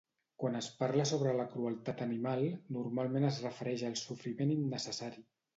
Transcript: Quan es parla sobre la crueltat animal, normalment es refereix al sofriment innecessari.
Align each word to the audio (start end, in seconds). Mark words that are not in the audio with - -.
Quan 0.43 0.55
es 0.59 0.69
parla 0.79 1.03
sobre 1.09 1.33
la 1.41 1.45
crueltat 1.51 2.01
animal, 2.07 2.43
normalment 2.79 3.29
es 3.31 3.39
refereix 3.47 3.87
al 3.91 3.97
sofriment 4.05 4.59
innecessari. 4.59 5.25